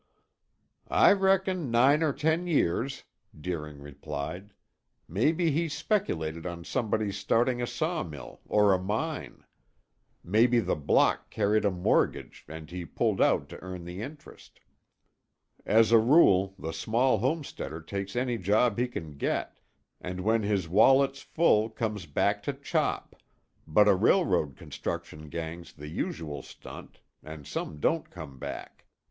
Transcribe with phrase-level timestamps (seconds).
[0.89, 3.03] "I reckon nine or ten years,"
[3.39, 4.55] Deering replied.
[5.07, 9.43] "Maybe he speculated on somebody's starting a sawmill or a mine.
[10.23, 14.59] Maybe the block carried a mortgage and he pulled out to earn the interest.
[15.67, 19.59] As a rule, the small homesteader takes any job he can get,
[19.99, 23.15] and when his wallet's full comes back to chop,
[23.67, 28.87] but a railroad construction gang's the usual stunt and some don't come back.